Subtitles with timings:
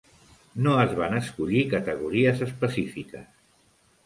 [0.67, 3.31] No es van escollir categories específiques.